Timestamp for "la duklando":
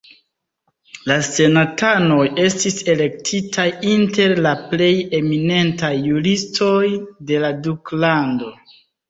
7.47-8.51